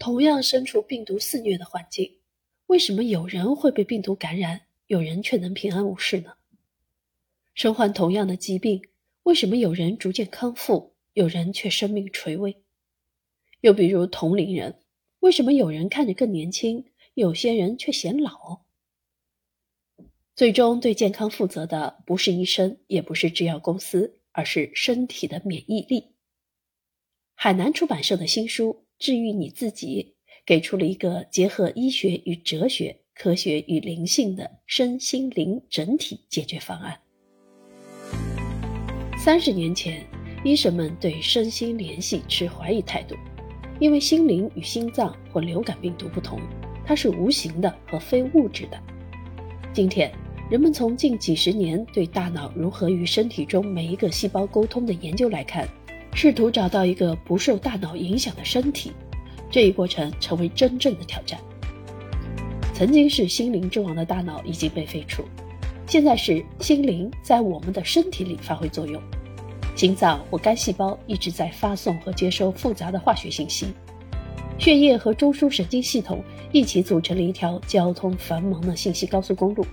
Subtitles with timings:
[0.00, 2.16] 同样身处病毒肆虐的环境，
[2.68, 6.36] 为什么有人会被病毒感染，有人却能平安无事呢？
[7.52, 8.80] 身患同样的疾病，
[9.24, 12.62] 为什么有人逐渐康复，有人却生命垂危？
[13.60, 14.80] 又比如同龄人，
[15.18, 18.62] 为什么有人看着更年轻，有些人却显老？
[20.34, 26.14] 最终对健康负责的不是医生，也不是制药公司，而是身体的免疫力。
[27.34, 30.14] 海南出版社的新书《治愈你自己》
[30.44, 37.00] 给出了一个结合医学与哲学、科学与灵性的身心灵整体解决方案。
[39.16, 40.06] 三十年前，
[40.44, 43.16] 医生们对身心联系持怀疑态度，
[43.78, 46.38] 因为心灵与心脏或流感病毒不同，
[46.84, 48.78] 它是无形的和非物质的。
[49.72, 50.12] 今天。
[50.50, 55.64] 人们从近几十年对大脑如何与身体中每一个细胞沟通的研究来看，
[56.12, 58.92] 试图找到一个不受大脑影响的身体，
[59.50, 61.38] 这一过程成为真正的挑战。
[62.74, 65.24] 曾经是心灵之王的大脑已经被废除，
[65.86, 69.00] 现在是心灵在我们的身体里发挥作用，
[69.76, 73.66] 心脏或肝细胞一直在发送和接收复杂的化学信息，
[74.58, 79.64] 血液和中枢神经系统一起组成了一条交通繁忙的信息高速公路。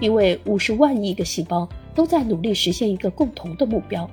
[0.00, 4.08] 因为五十万亿个细胞都在努力实现一个共同的目标：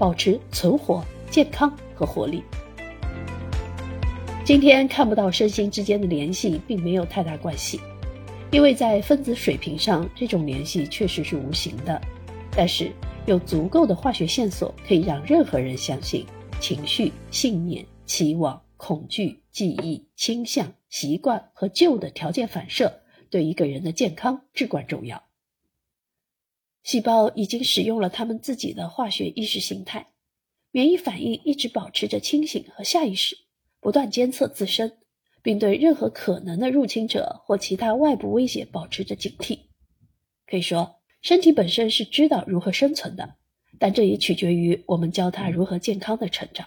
[0.00, 2.42] 保持存活、健康和活力。
[4.46, 7.78] 今天看不到身心之间的联系，并没有太大关系，
[8.50, 12.00] 因为在分子水平上，这种联系确实是无形的。
[12.56, 12.90] 但是
[13.26, 16.24] 有足够的化学线索，可以让任何人相信：
[16.58, 22.90] 情绪、信念、期望、恐惧、记忆、倾向、习惯和旧的条件反射。
[23.28, 25.22] 对一个人的健康至关重要。
[26.82, 30.08] 细胞已经使用了他们自己的化学意识形态，
[30.70, 33.36] 免疫反应一直保持着清醒和下意识，
[33.80, 34.98] 不断监测自身，
[35.42, 39.58] 并对任何可能的入侵者或其他外部威胁保持着警惕。
[40.46, 43.36] 可以说，身体本身是知道如何生存的，
[43.78, 46.66] 但这也取决于我们教它如何健康的成长。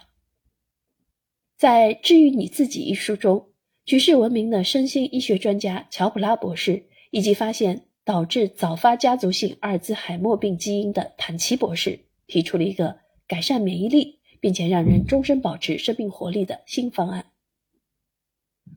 [1.56, 3.50] 在《治愈你自己》一书中。
[3.86, 17.26] 举世闻名的身心医学专家乔普拉博士，以及发现导致早发家族性阿尔兹海默病基因的坦奇博士，提出了一个改善免疫力，并且让人终身保持生命活力的新方案。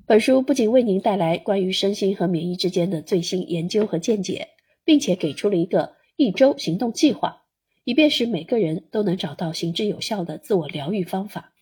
[0.05, 4.47] 本书不仅为您带来关于身心和免疫之间的最新研究和见解，
[4.85, 7.43] 并且给出了一个一周行动计划，
[7.83, 11.53] 以便使每个人都能找到行之有效的自我疗愈方法，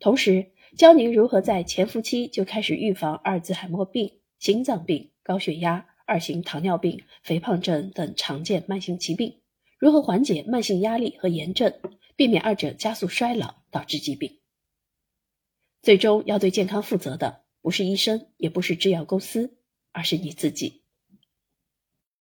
[0.00, 0.46] 同时。
[0.74, 9.40] 教您如何在潜伏期就开始预防阿尔兹海默病、心脏病、高血压、二型糖尿病、肥胖症等常见慢性疾病，
[9.78, 11.74] 如何缓解慢性压力和炎症，
[12.16, 14.40] 避免二者加速衰老导致疾病。
[15.80, 19.56] 最终要对健康负责的，不是医生，也不是制药公司，
[19.92, 20.81] 而是你自己。